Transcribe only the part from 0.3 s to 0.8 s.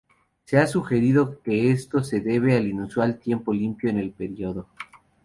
Se ha